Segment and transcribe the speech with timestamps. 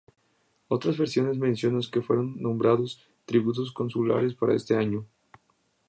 [0.67, 5.05] Otras versiones mencionan que fueron nombrados tribunos consulares para este año.